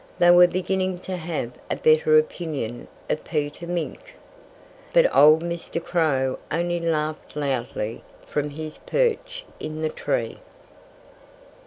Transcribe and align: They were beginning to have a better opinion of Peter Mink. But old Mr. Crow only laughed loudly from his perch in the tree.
They 0.17 0.31
were 0.31 0.47
beginning 0.47 0.97
to 1.01 1.15
have 1.15 1.51
a 1.69 1.75
better 1.75 2.17
opinion 2.17 2.87
of 3.07 3.23
Peter 3.23 3.67
Mink. 3.67 4.15
But 4.93 5.15
old 5.15 5.43
Mr. 5.43 5.79
Crow 5.79 6.39
only 6.51 6.79
laughed 6.79 7.35
loudly 7.35 8.03
from 8.25 8.49
his 8.49 8.79
perch 8.79 9.45
in 9.59 9.83
the 9.83 9.89
tree. 9.89 10.39